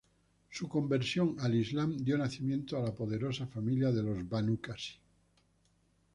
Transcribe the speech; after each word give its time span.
Su 0.49 0.67
conversión 0.67 1.35
al 1.41 1.53
islam 1.53 1.95
dio 1.95 2.17
nacimiento 2.17 2.75
a 2.75 2.81
la 2.81 2.91
poderosa 2.91 3.45
familia 3.45 3.91
de 3.91 4.01
los 4.01 4.27
Banu 4.27 4.59
Qasi. 4.59 4.95